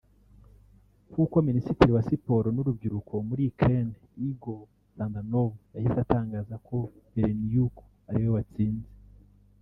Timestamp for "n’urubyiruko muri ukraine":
2.53-3.91